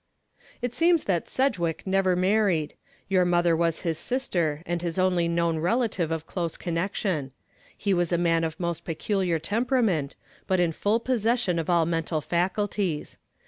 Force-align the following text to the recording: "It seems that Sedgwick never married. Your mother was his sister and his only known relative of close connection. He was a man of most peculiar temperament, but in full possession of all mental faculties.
"It 0.63 0.73
seems 0.73 1.03
that 1.03 1.29
Sedgwick 1.29 1.85
never 1.85 2.15
married. 2.15 2.73
Your 3.07 3.23
mother 3.23 3.55
was 3.55 3.81
his 3.81 3.99
sister 3.99 4.63
and 4.65 4.81
his 4.81 4.97
only 4.97 5.27
known 5.27 5.59
relative 5.59 6.09
of 6.11 6.25
close 6.25 6.57
connection. 6.57 7.33
He 7.77 7.93
was 7.93 8.11
a 8.11 8.17
man 8.17 8.43
of 8.43 8.59
most 8.59 8.83
peculiar 8.83 9.37
temperament, 9.37 10.15
but 10.47 10.59
in 10.59 10.71
full 10.71 10.99
possession 10.99 11.59
of 11.59 11.69
all 11.69 11.85
mental 11.85 12.19
faculties. 12.19 13.19